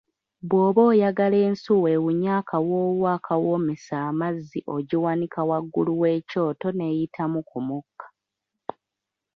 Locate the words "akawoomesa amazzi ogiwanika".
3.17-5.39